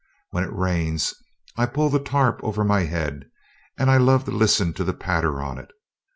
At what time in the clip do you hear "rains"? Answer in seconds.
0.51-1.13